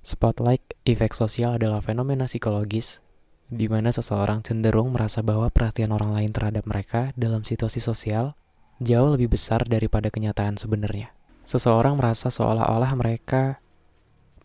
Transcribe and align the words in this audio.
Spotlight 0.00 0.64
efek 0.88 1.12
sosial 1.12 1.60
adalah 1.60 1.84
fenomena 1.84 2.24
psikologis 2.24 3.04
di 3.52 3.68
mana 3.68 3.92
seseorang 3.92 4.40
cenderung 4.40 4.96
merasa 4.96 5.20
bahwa 5.20 5.52
perhatian 5.52 5.92
orang 5.92 6.16
lain 6.16 6.32
terhadap 6.32 6.64
mereka 6.64 7.12
dalam 7.20 7.44
situasi 7.44 7.84
sosial 7.84 8.32
jauh 8.80 9.12
lebih 9.12 9.36
besar 9.36 9.68
daripada 9.68 10.08
kenyataan 10.08 10.56
sebenarnya. 10.56 11.12
Seseorang 11.44 12.00
merasa 12.00 12.32
seolah-olah 12.32 12.96
mereka 12.96 13.60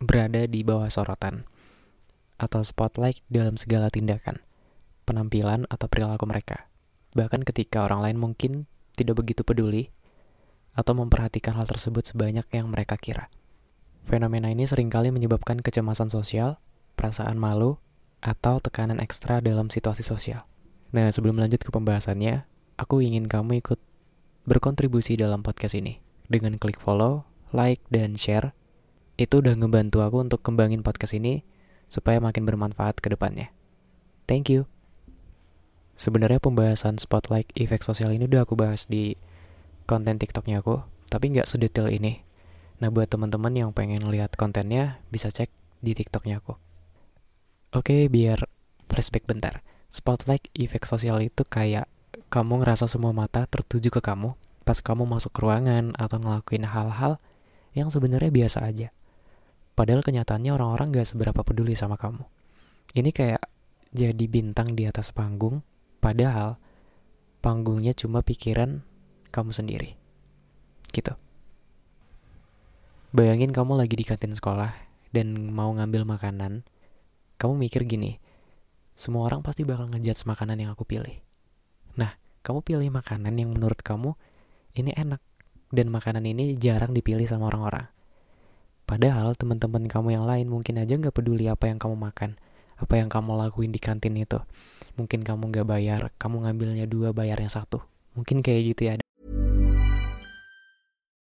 berada 0.03 0.43
di 0.43 0.59
bawah 0.65 0.91
sorotan 0.91 1.47
atau 2.35 2.59
spotlight 2.59 3.23
dalam 3.31 3.55
segala 3.55 3.87
tindakan, 3.87 4.43
penampilan 5.07 5.63
atau 5.71 5.87
perilaku 5.87 6.27
mereka. 6.27 6.67
Bahkan 7.15 7.47
ketika 7.47 7.87
orang 7.87 8.03
lain 8.03 8.17
mungkin 8.19 8.67
tidak 8.99 9.23
begitu 9.23 9.47
peduli 9.47 9.87
atau 10.75 10.91
memperhatikan 10.91 11.55
hal 11.55 11.63
tersebut 11.63 12.11
sebanyak 12.11 12.43
yang 12.51 12.67
mereka 12.67 12.99
kira. 12.99 13.31
Fenomena 14.05 14.53
ini 14.53 14.69
sering 14.69 14.93
kali 14.93 15.09
menyebabkan 15.09 15.65
kecemasan 15.65 16.13
sosial, 16.13 16.61
perasaan 16.93 17.41
malu, 17.41 17.81
atau 18.21 18.61
tekanan 18.61 19.01
ekstra 19.01 19.41
dalam 19.41 19.73
situasi 19.73 20.05
sosial. 20.05 20.45
Nah, 20.93 21.09
sebelum 21.09 21.37
lanjut 21.41 21.61
ke 21.61 21.73
pembahasannya, 21.73 22.45
aku 22.77 23.01
ingin 23.01 23.25
kamu 23.25 23.61
ikut 23.65 23.81
berkontribusi 24.45 25.17
dalam 25.17 25.41
podcast 25.41 25.73
ini 25.77 26.01
dengan 26.29 26.57
klik 26.61 26.77
follow, 26.77 27.25
like, 27.53 27.81
dan 27.89 28.17
share. 28.17 28.53
Itu 29.17 29.41
udah 29.41 29.57
ngebantu 29.57 30.05
aku 30.05 30.21
untuk 30.21 30.41
kembangin 30.45 30.85
podcast 30.85 31.17
ini 31.17 31.45
supaya 31.89 32.17
makin 32.21 32.45
bermanfaat 32.45 33.01
ke 33.01 33.09
depannya. 33.13 33.53
Thank 34.25 34.49
you. 34.49 34.65
Sebenarnya 35.95 36.43
pembahasan 36.43 36.99
spotlight 36.99 37.55
efek 37.55 37.85
sosial 37.85 38.11
ini 38.11 38.27
udah 38.27 38.43
aku 38.43 38.57
bahas 38.59 38.89
di 38.89 39.15
konten 39.87 40.19
TikToknya 40.19 40.59
aku, 40.59 40.83
tapi 41.07 41.31
nggak 41.31 41.47
sedetail 41.47 41.87
ini. 41.87 42.24
Nah 42.83 42.91
buat 42.91 43.07
teman-teman 43.07 43.53
yang 43.55 43.71
pengen 43.71 44.07
lihat 44.11 44.35
kontennya, 44.35 44.99
bisa 45.07 45.31
cek 45.31 45.47
di 45.79 45.95
TikToknya 45.95 46.43
aku. 46.43 46.59
Oke, 47.75 48.07
biar 48.11 48.47
flashback 48.87 49.27
bentar. 49.27 49.63
Spotlight 49.91 50.51
efek 50.51 50.83
sosial 50.83 51.23
itu 51.23 51.47
kayak 51.47 51.87
kamu 52.27 52.63
ngerasa 52.63 52.87
semua 52.87 53.15
mata 53.15 53.47
tertuju 53.47 53.87
ke 53.91 54.01
kamu, 54.03 54.35
pas 54.67 54.79
kamu 54.83 55.07
masuk 55.07 55.31
ruangan 55.39 55.95
atau 55.95 56.19
ngelakuin 56.19 56.67
hal-hal 56.67 57.19
yang 57.75 57.87
sebenarnya 57.91 58.31
biasa 58.31 58.63
aja. 58.63 58.89
Padahal 59.75 60.03
kenyataannya 60.03 60.55
orang-orang 60.55 60.95
gak 60.95 61.11
seberapa 61.11 61.43
peduli 61.43 61.75
sama 61.75 61.99
kamu. 61.99 62.23
Ini 62.95 63.11
kayak 63.11 63.43
jadi 63.91 64.25
bintang 64.27 64.75
di 64.75 64.87
atas 64.87 65.11
panggung, 65.11 65.63
padahal 65.99 66.55
panggungnya 67.43 67.91
cuma 67.91 68.23
pikiran 68.23 68.83
kamu 69.31 69.51
sendiri. 69.51 69.99
Gitu. 70.91 71.24
Bayangin 73.15 73.55
kamu 73.55 73.79
lagi 73.79 73.95
di 73.95 74.03
kantin 74.03 74.35
sekolah 74.35 74.75
dan 75.15 75.47
mau 75.47 75.71
ngambil 75.71 76.03
makanan, 76.03 76.67
kamu 77.39 77.63
mikir 77.63 77.87
gini, 77.87 78.19
semua 78.91 79.31
orang 79.31 79.39
pasti 79.39 79.63
bakal 79.63 79.87
ngejudge 79.87 80.27
makanan 80.27 80.59
yang 80.59 80.75
aku 80.75 80.83
pilih. 80.83 81.23
Nah, 81.95 82.19
kamu 82.43 82.59
pilih 82.67 82.91
makanan 82.91 83.39
yang 83.39 83.55
menurut 83.55 83.79
kamu 83.79 84.19
ini 84.75 84.91
enak 84.99 85.23
dan 85.71 85.87
makanan 85.95 86.27
ini 86.27 86.59
jarang 86.59 86.91
dipilih 86.91 87.23
sama 87.23 87.47
orang-orang. 87.47 87.87
Padahal 88.83 89.31
teman-teman 89.39 89.87
kamu 89.87 90.19
yang 90.19 90.27
lain 90.27 90.51
mungkin 90.51 90.75
aja 90.75 90.99
nggak 90.99 91.15
peduli 91.15 91.47
apa 91.47 91.71
yang 91.71 91.79
kamu 91.79 91.95
makan, 91.95 92.35
apa 92.75 92.99
yang 92.99 93.07
kamu 93.07 93.31
lakuin 93.47 93.71
di 93.71 93.79
kantin 93.79 94.19
itu. 94.19 94.43
Mungkin 94.99 95.23
kamu 95.23 95.55
nggak 95.55 95.63
bayar, 95.63 96.11
kamu 96.19 96.43
ngambilnya 96.51 96.83
dua 96.83 97.15
bayar 97.15 97.39
yang 97.39 97.47
satu. 97.47 97.79
Mungkin 98.11 98.43
kayak 98.43 98.75
gitu 98.75 98.91
ya. 98.91 99.04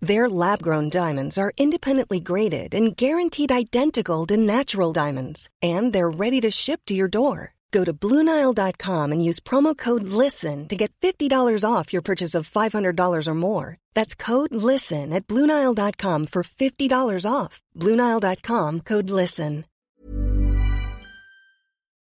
Their 0.00 0.30
lab 0.30 0.62
grown 0.62 0.88
diamonds 0.88 1.36
are 1.36 1.52
independently 1.58 2.20
graded 2.20 2.72
and 2.74 2.96
guaranteed 2.96 3.52
identical 3.52 4.24
to 4.26 4.36
natural 4.36 4.92
diamonds, 4.92 5.48
and 5.60 5.92
they're 5.92 6.08
ready 6.08 6.40
to 6.40 6.50
ship 6.50 6.80
to 6.86 6.94
your 6.94 7.08
door. 7.08 7.52
Go 7.70 7.84
to 7.84 7.92
Bluenile.com 7.92 9.12
and 9.12 9.22
use 9.22 9.38
promo 9.38 9.76
code 9.76 10.02
LISTEN 10.02 10.66
to 10.68 10.76
get 10.76 10.90
$50 11.00 11.30
off 11.62 11.92
your 11.92 12.02
purchase 12.02 12.34
of 12.34 12.50
$500 12.50 13.28
or 13.28 13.34
more. 13.34 13.78
That's 13.94 14.14
code 14.16 14.50
LISTEN 14.50 15.12
at 15.12 15.28
Bluenile.com 15.28 16.26
for 16.26 16.42
$50 16.42 17.30
off. 17.30 17.60
Bluenile.com 17.76 18.80
code 18.80 19.10
LISTEN. 19.10 19.64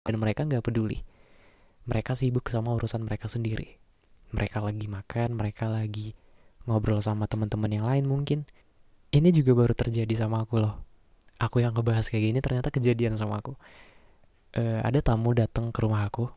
Dan 0.08 0.16
mereka 0.16 0.48
nggak 0.48 0.64
peduli. 0.64 1.04
Mereka 1.84 2.16
sibuk 2.16 2.48
sama 2.48 2.72
urusan 2.72 3.04
mereka 3.04 3.28
sendiri. 3.28 3.76
Mereka 4.32 4.64
lagi 4.64 4.88
makan, 4.88 5.36
mereka 5.36 5.68
lagi 5.68 6.16
ngobrol 6.68 7.00
sama 7.00 7.24
teman-teman 7.24 7.72
yang 7.72 7.86
lain 7.88 8.04
mungkin. 8.04 8.44
Ini 9.08 9.32
juga 9.32 9.56
baru 9.56 9.72
terjadi 9.72 10.12
sama 10.12 10.44
aku 10.44 10.60
loh. 10.60 10.84
Aku 11.40 11.64
yang 11.64 11.72
ngebahas 11.72 12.04
kayak 12.12 12.28
gini 12.28 12.38
ternyata 12.44 12.68
kejadian 12.68 13.16
sama 13.16 13.40
aku. 13.40 13.56
Uh, 14.52 14.84
ada 14.84 15.00
tamu 15.00 15.32
datang 15.32 15.72
ke 15.72 15.80
rumah 15.80 16.04
aku, 16.04 16.28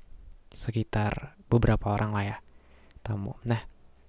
sekitar 0.55 1.35
beberapa 1.51 1.91
orang 1.91 2.11
lah 2.15 2.23
ya, 2.23 2.37
tamu. 3.03 3.35
Nah, 3.43 3.59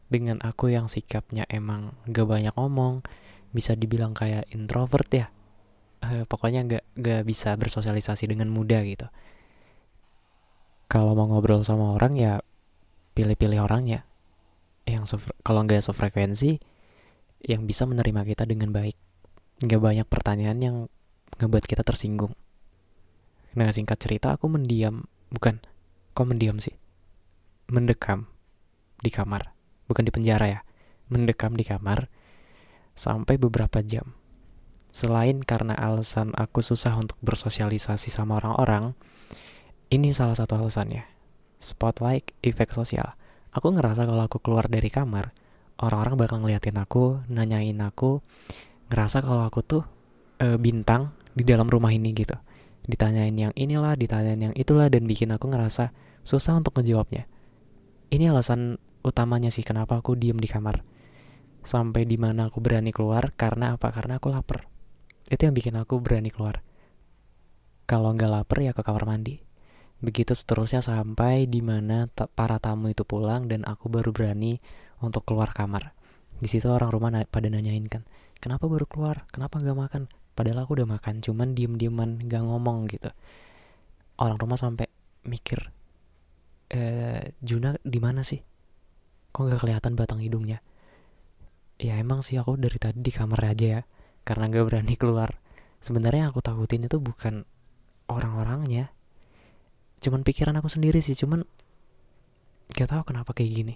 dengan 0.07 0.39
aku 0.43 0.71
yang 0.71 0.87
sikapnya 0.87 1.47
emang 1.51 1.97
gak 2.07 2.27
banyak 2.29 2.55
ngomong, 2.55 3.03
bisa 3.51 3.75
dibilang 3.75 4.15
kayak 4.15 4.47
introvert 4.55 5.11
ya. 5.11 5.27
Uh, 6.03 6.27
pokoknya 6.27 6.67
gak, 6.67 6.85
gak 6.99 7.23
bisa 7.27 7.55
bersosialisasi 7.59 8.31
dengan 8.31 8.51
mudah 8.51 8.83
gitu. 8.87 9.07
Kalau 10.93 11.17
mau 11.17 11.25
ngobrol 11.25 11.65
sama 11.65 11.97
orang 11.97 12.15
ya 12.21 12.45
pilih-pilih 13.17 13.65
orangnya 13.65 14.05
yang 14.87 15.07
kalau 15.47 15.63
nggak 15.67 15.83
sefrekuensi 15.83 16.59
yang 17.43 17.67
bisa 17.67 17.87
menerima 17.87 18.23
kita 18.27 18.47
dengan 18.47 18.71
baik. 18.71 18.95
Nggak 19.63 19.81
banyak 19.83 20.07
pertanyaan 20.07 20.59
yang 20.59 20.77
ngebuat 21.39 21.65
kita 21.67 21.83
tersinggung. 21.87 22.35
Nah 23.55 23.69
singkat 23.71 24.01
cerita 24.01 24.33
aku 24.35 24.49
mendiam 24.49 25.07
bukan 25.29 25.61
kok 26.13 26.27
mendiam 26.27 26.59
sih? 26.59 26.75
Mendekam 27.71 28.29
di 29.03 29.11
kamar 29.11 29.55
bukan 29.91 30.07
di 30.07 30.13
penjara 30.15 30.47
ya 30.47 30.61
mendekam 31.13 31.53
di 31.53 31.69
kamar 31.69 32.09
sampai 32.97 33.37
beberapa 33.37 33.85
jam. 33.85 34.17
Selain 34.93 35.41
karena 35.41 35.73
alasan 35.77 36.33
aku 36.37 36.61
susah 36.61 36.97
untuk 36.97 37.17
bersosialisasi 37.25 38.13
sama 38.13 38.41
orang-orang 38.41 38.97
ini 39.93 40.13
salah 40.17 40.37
satu 40.37 40.57
alasannya. 40.57 41.05
Spotlight 41.61 42.33
efek 42.41 42.73
sosial 42.73 43.17
aku 43.53 43.69
ngerasa 43.73 44.09
kalau 44.09 44.25
aku 44.25 44.41
keluar 44.41 44.67
dari 44.67 44.89
kamar 44.89 45.33
orang-orang 45.83 46.15
bakal 46.17 46.37
ngeliatin 46.41 46.79
aku 46.79 47.21
nanyain 47.29 47.77
aku 47.83 48.23
ngerasa 48.93 49.25
kalau 49.25 49.45
aku 49.45 49.61
tuh 49.65 49.83
e, 50.41 50.57
bintang 50.57 51.17
di 51.33 51.43
dalam 51.43 51.69
rumah 51.69 51.91
ini 51.91 52.13
gitu. 52.13 52.37
Ditanyain 52.83 53.33
yang 53.33 53.53
inilah 53.55 53.95
ditanyain 53.95 54.51
yang 54.51 54.55
itulah 54.59 54.91
dan 54.91 55.07
bikin 55.07 55.33
aku 55.33 55.49
ngerasa 55.49 55.95
susah 56.27 56.59
untuk 56.59 56.77
ngejawabnya. 56.77 57.25
Ini 58.13 58.29
alasan 58.35 58.77
utamanya 59.01 59.49
sih 59.49 59.65
kenapa 59.65 59.99
aku 59.99 60.15
diem 60.19 60.37
di 60.37 60.51
kamar. 60.51 60.85
Sampai 61.63 62.05
di 62.05 62.19
mana 62.19 62.51
aku 62.51 62.59
berani 62.59 62.91
keluar 62.91 63.33
karena 63.39 63.79
apa? 63.79 63.89
Karena 63.95 64.19
aku 64.19 64.29
lapar. 64.29 64.67
Itu 65.31 65.47
yang 65.47 65.55
bikin 65.55 65.79
aku 65.79 66.03
berani 66.03 66.29
keluar. 66.29 66.61
Kalau 67.87 68.13
nggak 68.13 68.31
lapar 68.31 68.59
ya 68.61 68.75
ke 68.75 68.83
kamar 68.83 69.07
mandi. 69.07 69.41
Begitu 70.03 70.35
seterusnya 70.35 70.83
sampai 70.83 71.47
di 71.47 71.63
mana 71.63 72.11
para 72.11 72.59
tamu 72.59 72.91
itu 72.91 73.07
pulang 73.07 73.47
dan 73.47 73.63
aku 73.63 73.87
baru 73.87 74.11
berani 74.11 74.59
untuk 74.99 75.23
keluar 75.23 75.55
kamar. 75.55 75.95
Di 76.43 76.51
situ 76.51 76.67
orang 76.67 76.91
rumah 76.91 77.15
na 77.15 77.23
pada 77.23 77.47
nanyain 77.47 77.87
kan, 77.87 78.03
kenapa 78.43 78.67
baru 78.67 78.83
keluar? 78.91 79.23
Kenapa 79.31 79.63
nggak 79.63 79.79
makan? 79.79 80.03
Padahal 80.35 80.67
aku 80.67 80.75
udah 80.75 80.89
makan, 80.91 81.23
cuman 81.23 81.55
diem-dieman 81.55 82.27
nggak 82.27 82.43
ngomong 82.43 82.91
gitu. 82.91 83.15
Orang 84.19 84.43
rumah 84.43 84.59
sampai 84.59 84.91
mikir, 85.23 85.71
eh, 86.75 87.37
Juna 87.39 87.79
di 87.79 88.03
mana 88.03 88.27
sih? 88.27 88.43
Kok 89.31 89.39
nggak 89.39 89.61
kelihatan 89.63 89.95
batang 89.95 90.19
hidungnya? 90.19 90.67
Ya 91.79 91.95
emang 92.03 92.27
sih 92.27 92.43
aku 92.43 92.59
dari 92.59 92.79
tadi 92.83 93.07
di 93.07 93.15
kamar 93.15 93.39
aja 93.55 93.67
ya, 93.79 93.81
karena 94.27 94.51
nggak 94.51 94.67
berani 94.67 94.95
keluar. 94.99 95.39
Sebenarnya 95.79 96.35
aku 96.35 96.43
takutin 96.43 96.91
itu 96.91 96.99
bukan 96.99 97.47
orang-orangnya, 98.11 98.91
cuman 100.03 100.27
pikiran 100.27 100.59
aku 100.59 100.67
sendiri 100.67 100.99
sih 100.99 101.15
cuman 101.15 101.47
gak 102.75 102.91
tahu 102.91 103.15
kenapa 103.15 103.31
kayak 103.33 103.53
gini. 103.55 103.75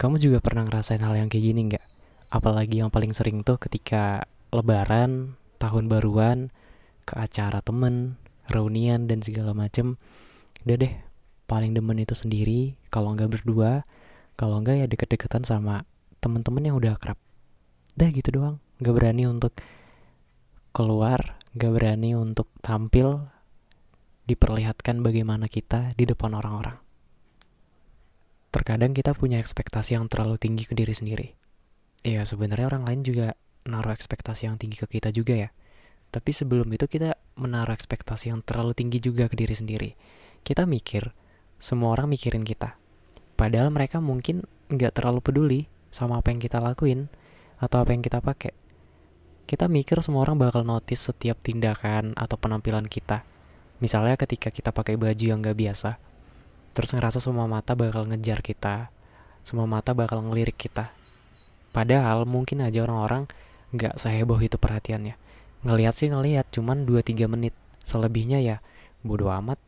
Kamu 0.00 0.18
juga 0.18 0.42
pernah 0.42 0.66
ngerasain 0.66 1.04
hal 1.04 1.14
yang 1.14 1.28
kayak 1.30 1.44
gini 1.46 1.60
nggak? 1.70 1.84
Apalagi 2.32 2.80
yang 2.82 2.90
paling 2.90 3.12
sering 3.14 3.44
tuh 3.44 3.60
ketika 3.60 4.24
lebaran 4.50 5.38
tahun 5.62 5.86
baruan 5.86 6.50
ke 7.06 7.14
acara 7.14 7.62
temen 7.62 8.18
reunian 8.50 9.06
dan 9.06 9.22
segala 9.22 9.54
macem. 9.54 10.00
Udah 10.66 10.76
deh 10.80 10.94
paling 11.46 11.76
demen 11.76 12.00
itu 12.00 12.16
sendiri 12.16 12.74
kalau 12.88 13.12
nggak 13.14 13.30
berdua 13.30 13.84
kalau 14.34 14.58
nggak 14.64 14.74
ya 14.82 14.86
deket-deketan 14.88 15.44
sama 15.44 15.84
temen-temen 16.18 16.72
yang 16.72 16.76
udah 16.80 16.96
akrab. 16.96 17.20
Dah 17.94 18.08
gitu 18.10 18.32
doang 18.32 18.56
nggak 18.82 18.94
berani 18.98 19.30
untuk 19.30 19.54
keluar 20.74 21.38
nggak 21.54 21.72
berani 21.72 22.16
untuk 22.16 22.48
tampil 22.64 23.28
diperlihatkan 24.26 25.02
bagaimana 25.02 25.50
kita 25.50 25.90
di 25.98 26.06
depan 26.06 26.38
orang-orang. 26.38 26.78
Terkadang 28.52 28.92
kita 28.94 29.16
punya 29.16 29.40
ekspektasi 29.42 29.96
yang 29.98 30.06
terlalu 30.06 30.38
tinggi 30.38 30.68
ke 30.68 30.76
diri 30.76 30.92
sendiri. 30.94 31.28
Ya 32.06 32.22
sebenarnya 32.22 32.68
orang 32.68 32.84
lain 32.86 33.00
juga 33.02 33.34
naruh 33.66 33.90
ekspektasi 33.94 34.46
yang 34.46 34.60
tinggi 34.60 34.78
ke 34.78 34.86
kita 34.86 35.10
juga 35.10 35.48
ya. 35.48 35.50
Tapi 36.12 36.30
sebelum 36.30 36.68
itu 36.70 36.84
kita 36.84 37.16
menaruh 37.40 37.72
ekspektasi 37.72 38.28
yang 38.28 38.44
terlalu 38.44 38.76
tinggi 38.76 39.00
juga 39.00 39.26
ke 39.26 39.34
diri 39.34 39.56
sendiri. 39.56 39.90
Kita 40.44 40.68
mikir, 40.68 41.16
semua 41.56 41.96
orang 41.96 42.12
mikirin 42.12 42.44
kita. 42.44 42.76
Padahal 43.40 43.72
mereka 43.72 44.04
mungkin 44.04 44.44
nggak 44.68 45.00
terlalu 45.00 45.24
peduli 45.24 45.60
sama 45.88 46.20
apa 46.20 46.30
yang 46.30 46.38
kita 46.44 46.60
lakuin 46.60 47.08
atau 47.56 47.80
apa 47.80 47.96
yang 47.96 48.04
kita 48.04 48.20
pakai. 48.20 48.52
Kita 49.48 49.66
mikir 49.66 50.04
semua 50.04 50.28
orang 50.28 50.36
bakal 50.36 50.62
notice 50.68 51.08
setiap 51.08 51.40
tindakan 51.40 52.12
atau 52.14 52.36
penampilan 52.36 52.84
kita 52.84 53.24
Misalnya 53.82 54.14
ketika 54.14 54.54
kita 54.54 54.70
pakai 54.70 54.94
baju 54.94 55.24
yang 55.26 55.42
gak 55.42 55.58
biasa, 55.58 55.98
terus 56.70 56.94
ngerasa 56.94 57.18
semua 57.18 57.50
mata 57.50 57.74
bakal 57.74 58.06
ngejar 58.06 58.38
kita, 58.38 58.94
semua 59.42 59.66
mata 59.66 59.90
bakal 59.90 60.22
ngelirik 60.22 60.54
kita. 60.54 60.94
Padahal 61.74 62.22
mungkin 62.22 62.62
aja 62.62 62.86
orang-orang 62.86 63.26
gak 63.74 63.98
seheboh 63.98 64.38
itu 64.38 64.54
perhatiannya. 64.54 65.18
Ngeliat 65.66 65.98
sih 65.98 66.14
ngeliat, 66.14 66.46
cuman 66.54 66.86
2-3 66.86 67.26
menit. 67.26 67.58
Selebihnya 67.82 68.38
ya 68.38 68.62
bodo 69.02 69.34
amat. 69.34 69.58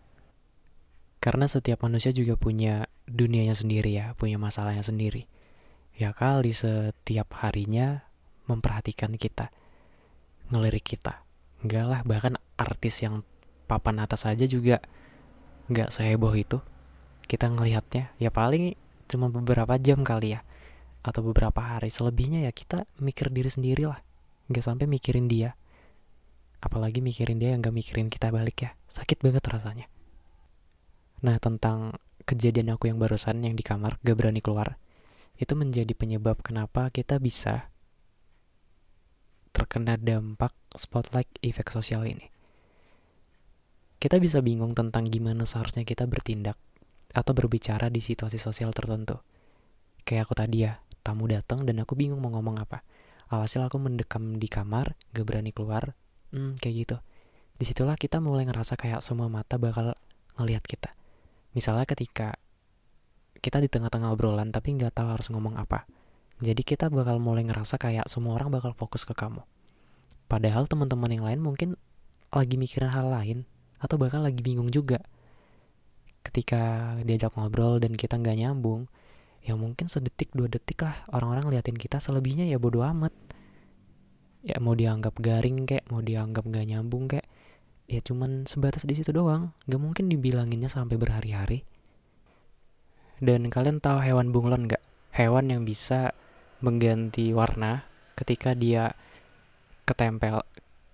Karena 1.18 1.50
setiap 1.50 1.82
manusia 1.82 2.14
juga 2.14 2.38
punya 2.38 2.86
dunianya 3.10 3.58
sendiri 3.58 3.90
ya, 3.90 4.14
punya 4.14 4.38
masalahnya 4.38 4.86
sendiri. 4.86 5.26
Ya 5.98 6.14
kali 6.14 6.54
setiap 6.54 7.34
harinya 7.42 8.06
memperhatikan 8.46 9.18
kita, 9.18 9.50
ngelirik 10.54 10.86
kita. 10.86 11.26
Enggak 11.64 11.84
lah, 11.88 12.00
bahkan 12.06 12.38
artis 12.54 13.00
yang 13.02 13.26
papan 13.64 14.02
atas 14.02 14.28
saja 14.28 14.44
juga 14.44 14.80
nggak 15.72 15.90
seheboh 15.92 16.34
itu. 16.36 16.60
Kita 17.24 17.48
ngelihatnya 17.48 18.12
ya 18.20 18.28
paling 18.28 18.76
cuma 19.08 19.28
beberapa 19.32 19.76
jam 19.80 20.04
kali 20.04 20.36
ya 20.36 20.40
atau 21.04 21.20
beberapa 21.24 21.60
hari. 21.60 21.88
Selebihnya 21.88 22.44
ya 22.44 22.52
kita 22.52 22.84
mikir 23.00 23.32
diri 23.32 23.48
sendiri 23.48 23.88
lah 23.88 24.00
nggak 24.52 24.64
sampai 24.64 24.86
mikirin 24.88 25.26
dia. 25.26 25.56
Apalagi 26.60 27.04
mikirin 27.04 27.40
dia 27.40 27.52
yang 27.52 27.64
nggak 27.64 27.76
mikirin 27.76 28.08
kita 28.08 28.32
balik 28.32 28.64
ya. 28.64 28.70
Sakit 28.88 29.20
banget 29.20 29.44
rasanya. 29.44 29.86
Nah 31.24 31.40
tentang 31.40 31.96
kejadian 32.24 32.72
aku 32.72 32.88
yang 32.88 32.96
barusan 32.96 33.44
yang 33.44 33.54
di 33.54 33.60
kamar 33.60 34.00
gak 34.00 34.16
berani 34.16 34.40
keluar 34.40 34.80
itu 35.36 35.52
menjadi 35.52 35.92
penyebab 35.92 36.40
kenapa 36.40 36.88
kita 36.88 37.20
bisa 37.20 37.68
terkena 39.52 40.00
dampak 40.00 40.56
spotlight 40.74 41.28
efek 41.44 41.68
sosial 41.70 42.08
ini 42.08 42.33
kita 44.04 44.20
bisa 44.20 44.44
bingung 44.44 44.76
tentang 44.76 45.08
gimana 45.08 45.48
seharusnya 45.48 45.88
kita 45.88 46.04
bertindak 46.04 46.60
atau 47.16 47.32
berbicara 47.32 47.88
di 47.88 48.04
situasi 48.04 48.36
sosial 48.36 48.68
tertentu. 48.76 49.16
Kayak 50.04 50.28
aku 50.28 50.34
tadi 50.36 50.68
ya, 50.68 50.84
tamu 51.00 51.24
datang 51.24 51.64
dan 51.64 51.80
aku 51.80 51.96
bingung 51.96 52.20
mau 52.20 52.28
ngomong 52.36 52.60
apa. 52.60 52.84
Alhasil 53.32 53.64
aku 53.64 53.80
mendekam 53.80 54.36
di 54.36 54.44
kamar, 54.44 54.92
gak 55.16 55.24
berani 55.24 55.56
keluar. 55.56 55.96
Hmm, 56.36 56.52
kayak 56.60 56.74
gitu. 56.84 56.96
Di 57.56 57.64
situlah 57.64 57.96
kita 57.96 58.20
mulai 58.20 58.44
ngerasa 58.44 58.76
kayak 58.76 59.00
semua 59.00 59.32
mata 59.32 59.56
bakal 59.56 59.96
ngelihat 60.36 60.68
kita. 60.68 60.92
Misalnya 61.56 61.88
ketika 61.88 62.36
kita 63.40 63.56
di 63.56 63.72
tengah-tengah 63.72 64.12
obrolan 64.12 64.52
tapi 64.52 64.76
nggak 64.76 65.00
tahu 65.00 65.16
harus 65.16 65.32
ngomong 65.32 65.56
apa. 65.56 65.88
Jadi 66.44 66.60
kita 66.60 66.92
bakal 66.92 67.24
mulai 67.24 67.48
ngerasa 67.48 67.80
kayak 67.80 68.04
semua 68.12 68.36
orang 68.36 68.52
bakal 68.52 68.76
fokus 68.76 69.08
ke 69.08 69.16
kamu. 69.16 69.40
Padahal 70.28 70.68
teman-teman 70.68 71.08
yang 71.08 71.24
lain 71.24 71.40
mungkin 71.40 71.80
lagi 72.28 72.60
mikirin 72.60 72.92
hal 72.92 73.08
lain, 73.08 73.48
atau 73.80 73.96
bahkan 73.96 74.20
lagi 74.22 74.40
bingung 74.40 74.70
juga. 74.70 75.00
Ketika 76.24 76.94
diajak 77.04 77.36
ngobrol 77.36 77.78
dan 77.78 77.94
kita 77.94 78.18
nggak 78.18 78.38
nyambung 78.40 78.88
ya 79.44 79.52
mungkin 79.60 79.92
sedetik 79.92 80.32
dua 80.32 80.48
detik 80.48 80.80
lah 80.80 81.04
orang-orang 81.12 81.52
liatin 81.52 81.76
kita 81.76 82.00
selebihnya 82.00 82.48
ya 82.48 82.56
bodo 82.56 82.80
amat. 82.80 83.12
Ya 84.44 84.56
mau 84.60 84.72
dianggap 84.72 85.20
garing 85.20 85.68
kayak 85.68 85.88
mau 85.92 86.00
dianggap 86.00 86.44
nggak 86.48 86.64
nyambung 86.68 87.08
kayak 87.08 87.28
ya 87.84 88.00
cuman 88.00 88.48
sebatas 88.48 88.88
di 88.88 88.96
situ 88.96 89.12
doang. 89.12 89.52
Nggak 89.68 89.80
mungkin 89.80 90.04
dibilanginnya 90.08 90.72
sampai 90.72 90.96
berhari-hari. 90.96 91.64
Dan 93.20 93.52
kalian 93.52 93.78
tahu 93.80 94.00
hewan 94.00 94.32
bunglon 94.32 94.68
nggak? 94.68 94.82
Hewan 95.14 95.52
yang 95.52 95.62
bisa 95.62 96.16
mengganti 96.64 97.30
warna 97.36 97.86
ketika 98.16 98.56
dia 98.56 98.96
ketempel 99.84 100.40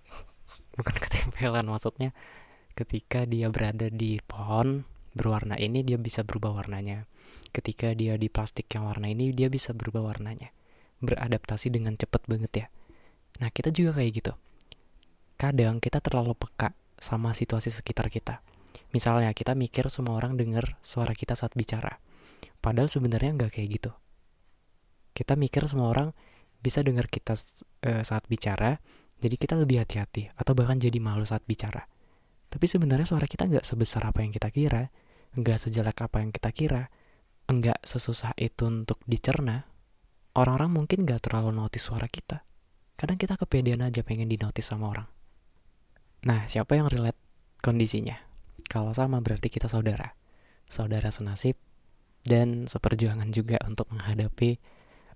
bukan 0.76 0.96
ketempelan 0.98 1.62
maksudnya 1.68 2.10
ketika 2.80 3.28
dia 3.28 3.52
berada 3.52 3.92
di 3.92 4.16
pohon 4.24 4.88
berwarna 5.12 5.60
ini 5.60 5.84
dia 5.84 6.00
bisa 6.00 6.24
berubah 6.24 6.56
warnanya. 6.56 7.04
Ketika 7.52 7.92
dia 7.92 8.16
di 8.16 8.32
plastik 8.32 8.72
yang 8.72 8.88
warna 8.88 9.12
ini 9.12 9.36
dia 9.36 9.52
bisa 9.52 9.76
berubah 9.76 10.00
warnanya. 10.00 10.48
Beradaptasi 11.04 11.68
dengan 11.68 12.00
cepat 12.00 12.24
banget 12.24 12.52
ya. 12.56 12.66
Nah 13.44 13.52
kita 13.52 13.68
juga 13.68 14.00
kayak 14.00 14.10
gitu. 14.16 14.32
Kadang 15.36 15.84
kita 15.84 16.00
terlalu 16.00 16.32
peka 16.36 16.72
sama 16.96 17.36
situasi 17.36 17.68
sekitar 17.68 18.08
kita. 18.08 18.40
Misalnya 18.96 19.32
kita 19.36 19.52
mikir 19.52 19.92
semua 19.92 20.16
orang 20.16 20.40
dengar 20.40 20.80
suara 20.80 21.12
kita 21.12 21.36
saat 21.36 21.52
bicara. 21.52 22.00
Padahal 22.64 22.88
sebenarnya 22.88 23.36
nggak 23.36 23.60
kayak 23.60 23.68
gitu. 23.76 23.92
Kita 25.12 25.36
mikir 25.36 25.68
semua 25.68 25.92
orang 25.92 26.16
bisa 26.60 26.84
dengar 26.84 27.08
kita 27.08 27.34
uh, 27.36 28.04
saat 28.04 28.24
bicara 28.28 28.78
jadi 29.20 29.36
kita 29.36 29.56
lebih 29.56 29.80
hati-hati 29.80 30.32
atau 30.36 30.52
bahkan 30.52 30.76
jadi 30.76 30.96
malu 31.00 31.24
saat 31.24 31.44
bicara 31.48 31.88
tapi 32.50 32.66
sebenarnya 32.66 33.06
suara 33.06 33.30
kita 33.30 33.46
nggak 33.46 33.62
sebesar 33.62 34.02
apa 34.02 34.26
yang 34.26 34.34
kita 34.34 34.50
kira, 34.50 34.90
nggak 35.38 35.58
sejelek 35.62 36.02
apa 36.02 36.18
yang 36.18 36.34
kita 36.34 36.50
kira, 36.50 36.90
nggak 37.46 37.78
sesusah 37.86 38.34
itu 38.34 38.66
untuk 38.66 38.98
dicerna. 39.06 39.70
Orang-orang 40.34 40.74
mungkin 40.74 41.06
nggak 41.06 41.30
terlalu 41.30 41.54
notice 41.54 41.86
suara 41.86 42.10
kita. 42.10 42.42
Kadang 42.98 43.16
kita 43.16 43.38
kepedean 43.38 43.86
aja 43.86 44.02
pengen 44.02 44.26
dinotis 44.26 44.66
sama 44.66 44.90
orang. 44.90 45.08
Nah, 46.26 46.44
siapa 46.50 46.74
yang 46.76 46.90
relate 46.90 47.16
kondisinya? 47.62 48.18
Kalau 48.66 48.92
sama 48.92 49.22
berarti 49.22 49.48
kita 49.48 49.70
saudara. 49.70 50.18
Saudara 50.70 51.10
senasib 51.10 51.58
dan 52.26 52.68
seperjuangan 52.68 53.32
juga 53.32 53.56
untuk 53.64 53.88
menghadapi 53.90 54.60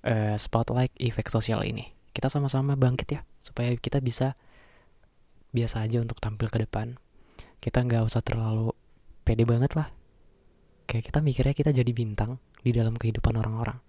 uh, 0.07 0.35
spotlight 0.41 0.95
efek 0.97 1.29
sosial 1.29 1.61
ini. 1.67 1.93
Kita 2.15 2.31
sama-sama 2.31 2.79
bangkit 2.79 3.09
ya, 3.11 3.21
supaya 3.43 3.75
kita 3.75 3.99
bisa 3.99 4.39
biasa 5.55 5.87
aja 5.87 6.03
untuk 6.03 6.19
tampil 6.19 6.51
ke 6.51 6.59
depan, 6.63 6.99
kita 7.65 7.81
nggak 7.81 8.05
usah 8.05 8.21
terlalu 8.21 8.77
pede 9.25 9.49
banget 9.49 9.73
lah 9.73 9.89
kayak 10.85 11.09
kita 11.09 11.25
mikirnya 11.25 11.57
kita 11.57 11.73
jadi 11.73 11.89
bintang 11.97 12.37
di 12.61 12.77
dalam 12.77 12.93
kehidupan 12.93 13.41
orang-orang 13.41 13.81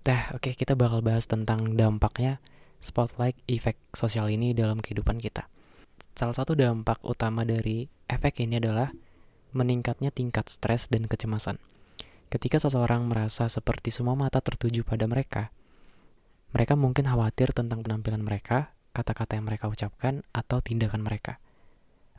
Dah, 0.00 0.32
oke 0.32 0.48
okay, 0.48 0.52
kita 0.56 0.72
bakal 0.72 1.04
bahas 1.04 1.28
tentang 1.28 1.76
dampaknya 1.76 2.40
spotlight 2.80 3.36
efek 3.44 3.76
sosial 3.92 4.32
ini 4.32 4.56
dalam 4.56 4.80
kehidupan 4.80 5.20
kita. 5.20 5.44
Salah 6.16 6.32
satu 6.32 6.56
dampak 6.56 7.04
utama 7.04 7.44
dari 7.44 7.84
efek 8.08 8.40
ini 8.40 8.56
adalah 8.56 8.88
meningkatnya 9.52 10.08
tingkat 10.08 10.48
stres 10.48 10.88
dan 10.88 11.04
kecemasan. 11.04 11.60
Ketika 12.32 12.56
seseorang 12.56 13.04
merasa 13.12 13.52
seperti 13.52 13.92
semua 13.92 14.16
mata 14.16 14.40
tertuju 14.40 14.88
pada 14.88 15.04
mereka, 15.04 15.52
mereka 16.56 16.80
mungkin 16.80 17.04
khawatir 17.04 17.52
tentang 17.52 17.84
penampilan 17.84 18.24
mereka, 18.24 18.72
kata-kata 18.96 19.36
yang 19.36 19.44
mereka 19.52 19.68
ucapkan, 19.68 20.24
atau 20.32 20.64
tindakan 20.64 21.04
mereka. 21.04 21.44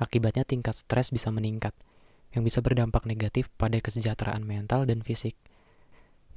Akibatnya 0.02 0.42
tingkat 0.42 0.82
stres 0.82 1.14
bisa 1.14 1.30
meningkat, 1.30 1.78
yang 2.34 2.42
bisa 2.42 2.58
berdampak 2.58 3.06
negatif 3.06 3.54
pada 3.62 3.78
kesejahteraan 3.78 4.42
mental 4.42 4.90
dan 4.90 5.06
fisik. 5.06 5.38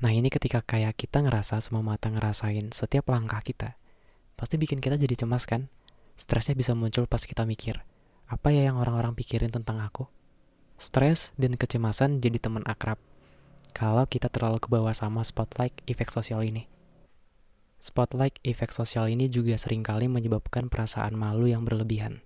Nah 0.04 0.12
ini 0.12 0.28
ketika 0.28 0.60
kayak 0.60 1.00
kita 1.00 1.24
ngerasa 1.24 1.64
semua 1.64 1.80
mata 1.80 2.12
ngerasain 2.12 2.76
setiap 2.76 3.08
langkah 3.08 3.40
kita, 3.40 3.80
pasti 4.36 4.60
bikin 4.60 4.84
kita 4.84 5.00
jadi 5.00 5.16
cemas 5.16 5.48
kan? 5.48 5.72
Stresnya 6.20 6.52
bisa 6.52 6.76
muncul 6.76 7.08
pas 7.08 7.24
kita 7.24 7.48
mikir, 7.48 7.80
apa 8.28 8.52
ya 8.52 8.68
yang 8.68 8.76
orang-orang 8.76 9.16
pikirin 9.16 9.48
tentang 9.48 9.80
aku? 9.80 10.04
Stres 10.76 11.32
dan 11.40 11.56
kecemasan 11.56 12.20
jadi 12.20 12.36
teman 12.36 12.68
akrab 12.68 13.00
kalau 13.74 14.06
kita 14.06 14.30
terlalu 14.30 14.62
ke 14.62 14.68
bawah 14.70 14.94
sama 14.94 15.26
spotlight 15.26 15.74
efek 15.90 16.12
sosial 16.12 16.44
ini. 16.46 16.70
Spotlight 17.82 18.38
efek 18.46 18.70
sosial 18.76 19.10
ini 19.10 19.32
juga 19.32 19.56
sering 19.56 19.82
kali 19.82 20.06
menyebabkan 20.06 20.68
perasaan 20.68 21.18
malu 21.18 21.50
yang 21.50 21.66
berlebihan. 21.66 22.22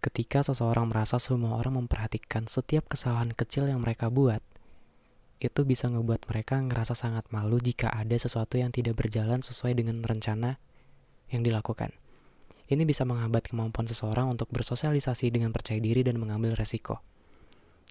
Ketika 0.00 0.40
seseorang 0.40 0.88
merasa 0.88 1.20
semua 1.20 1.60
orang 1.60 1.84
memperhatikan 1.84 2.48
setiap 2.48 2.88
kesalahan 2.88 3.36
kecil 3.36 3.68
yang 3.68 3.84
mereka 3.84 4.08
buat, 4.08 4.40
itu 5.40 5.60
bisa 5.68 5.92
ngebuat 5.92 6.24
mereka 6.24 6.56
ngerasa 6.56 6.96
sangat 6.96 7.28
malu 7.28 7.60
jika 7.60 7.92
ada 7.92 8.16
sesuatu 8.16 8.56
yang 8.56 8.72
tidak 8.72 8.96
berjalan 8.96 9.44
sesuai 9.44 9.76
dengan 9.76 10.00
rencana 10.00 10.56
yang 11.28 11.44
dilakukan. 11.44 11.92
Ini 12.72 12.80
bisa 12.88 13.04
menghambat 13.04 13.52
kemampuan 13.52 13.84
seseorang 13.88 14.32
untuk 14.32 14.48
bersosialisasi 14.48 15.28
dengan 15.28 15.52
percaya 15.52 15.76
diri 15.76 16.00
dan 16.00 16.16
mengambil 16.16 16.56
resiko. 16.56 17.04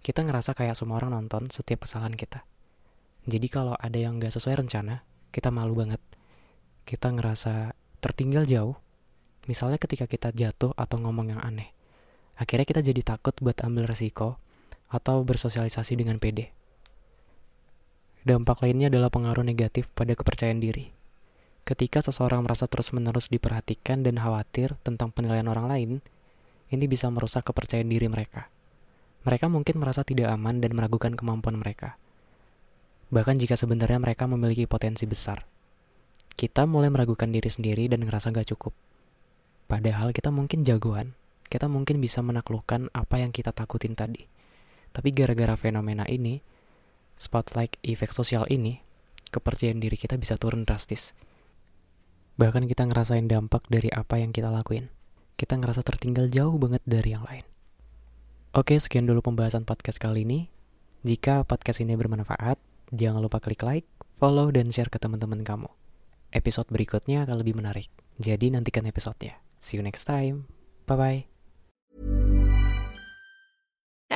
Kita 0.01 0.25
ngerasa 0.25 0.57
kayak 0.57 0.73
semua 0.73 0.97
orang 0.97 1.13
nonton 1.13 1.53
setiap 1.53 1.85
kesalahan 1.85 2.17
kita. 2.17 2.41
Jadi 3.29 3.47
kalau 3.53 3.77
ada 3.77 4.01
yang 4.01 4.17
nggak 4.17 4.33
sesuai 4.33 4.65
rencana, 4.65 5.05
kita 5.29 5.53
malu 5.53 5.77
banget. 5.77 6.01
Kita 6.89 7.13
ngerasa 7.13 7.77
tertinggal 8.01 8.49
jauh. 8.49 8.81
Misalnya 9.45 9.77
ketika 9.77 10.09
kita 10.09 10.33
jatuh 10.33 10.73
atau 10.73 10.97
ngomong 10.97 11.37
yang 11.37 11.41
aneh. 11.45 11.69
Akhirnya 12.39 12.63
kita 12.63 12.79
jadi 12.79 13.03
takut 13.03 13.35
buat 13.43 13.59
ambil 13.67 13.83
resiko 13.83 14.39
atau 14.87 15.21
bersosialisasi 15.27 15.99
dengan 15.99 16.23
pede. 16.23 16.55
Dampak 18.23 18.63
lainnya 18.63 18.87
adalah 18.87 19.11
pengaruh 19.11 19.43
negatif 19.43 19.91
pada 19.91 20.15
kepercayaan 20.15 20.63
diri. 20.63 20.95
Ketika 21.67 21.99
seseorang 21.99 22.47
merasa 22.47 22.65
terus-menerus 22.65 23.27
diperhatikan 23.27 24.01
dan 24.01 24.15
khawatir 24.17 24.79
tentang 24.81 25.11
penilaian 25.11 25.45
orang 25.51 25.67
lain, 25.67 25.91
ini 26.71 26.85
bisa 26.87 27.11
merusak 27.11 27.43
kepercayaan 27.51 27.91
diri 27.91 28.07
mereka. 28.07 28.47
Mereka 29.27 29.51
mungkin 29.51 29.83
merasa 29.83 30.07
tidak 30.07 30.31
aman 30.31 30.63
dan 30.63 30.71
meragukan 30.73 31.11
kemampuan 31.19 31.59
mereka. 31.59 31.99
Bahkan 33.11 33.35
jika 33.35 33.59
sebenarnya 33.59 33.99
mereka 33.99 34.31
memiliki 34.31 34.63
potensi 34.63 35.03
besar. 35.03 35.43
Kita 36.39 36.63
mulai 36.63 36.87
meragukan 36.87 37.27
diri 37.27 37.51
sendiri 37.51 37.91
dan 37.91 38.07
ngerasa 38.07 38.31
gak 38.31 38.55
cukup. 38.55 38.71
Padahal 39.67 40.15
kita 40.15 40.31
mungkin 40.31 40.63
jagoan, 40.63 41.18
kita 41.49 41.65
mungkin 41.65 41.97
bisa 41.97 42.21
menaklukkan 42.21 42.93
apa 42.93 43.15
yang 43.19 43.33
kita 43.33 43.49
takutin 43.49 43.97
tadi. 43.97 44.29
Tapi 44.93 45.09
gara-gara 45.13 45.57
fenomena 45.57 46.05
ini, 46.05 46.41
spotlight 47.17 47.77
efek 47.81 48.13
sosial 48.13 48.45
ini, 48.49 48.81
kepercayaan 49.33 49.81
diri 49.81 49.97
kita 49.97 50.17
bisa 50.17 50.37
turun 50.37 50.65
drastis. 50.65 51.13
Bahkan 52.39 52.69
kita 52.69 52.87
ngerasain 52.87 53.27
dampak 53.27 53.67
dari 53.67 53.91
apa 53.91 54.21
yang 54.21 54.31
kita 54.31 54.47
lakuin. 54.47 54.87
Kita 55.35 55.59
ngerasa 55.59 55.83
tertinggal 55.83 56.31
jauh 56.31 56.55
banget 56.55 56.85
dari 56.87 57.11
yang 57.11 57.25
lain. 57.27 57.43
Oke, 58.55 58.79
sekian 58.79 59.05
dulu 59.05 59.21
pembahasan 59.21 59.67
podcast 59.67 59.99
kali 60.01 60.25
ini. 60.25 60.49
Jika 61.05 61.45
podcast 61.45 61.79
ini 61.83 61.93
bermanfaat, 61.95 62.57
jangan 62.91 63.21
lupa 63.23 63.39
klik 63.39 63.61
like, 63.61 63.87
follow, 64.17 64.49
dan 64.49 64.73
share 64.73 64.91
ke 64.91 64.97
teman-teman 64.97 65.45
kamu. 65.45 65.69
Episode 66.29 66.67
berikutnya 66.69 67.23
akan 67.25 67.39
lebih 67.39 67.55
menarik. 67.55 67.89
Jadi 68.19 68.51
nantikan 68.51 68.83
episodenya. 68.85 69.39
See 69.63 69.79
you 69.79 69.83
next 69.83 70.05
time. 70.05 70.49
Bye-bye. 70.89 71.38